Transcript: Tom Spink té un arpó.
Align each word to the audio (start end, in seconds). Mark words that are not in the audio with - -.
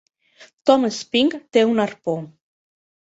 Tom 0.69 0.87
Spink 0.95 1.37
té 1.57 1.67
un 1.75 1.85
arpó. 1.87 2.17